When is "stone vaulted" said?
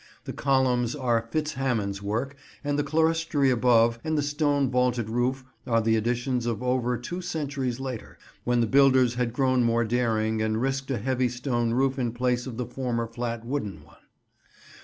4.23-5.11